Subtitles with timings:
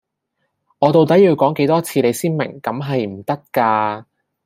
[0.79, 4.07] 我到底要講幾多次你先明咁係唔得架